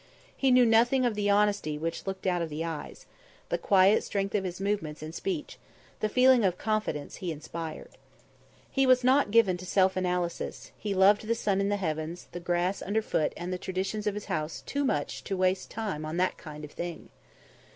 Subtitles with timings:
[0.35, 3.05] He knew nothing of the honesty which looked out of the eyes;
[3.49, 5.59] the quiet strength of his movements and speech;
[5.99, 7.91] the feeling of confidence he inspired.
[8.71, 12.39] He was not given to self analysis; he loved the sun in the heavens, the
[12.39, 16.17] grass under foot and the traditions of his house too much to waste time on
[16.17, 17.09] that kind of thing.